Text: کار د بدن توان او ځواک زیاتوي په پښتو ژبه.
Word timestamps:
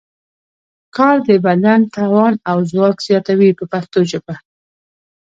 کار 0.95 1.15
د 1.27 1.29
بدن 1.45 1.79
توان 1.95 2.33
او 2.49 2.57
ځواک 2.71 2.97
زیاتوي 3.07 3.49
په 3.59 3.65
پښتو 3.71 3.99
ژبه. 4.11 4.35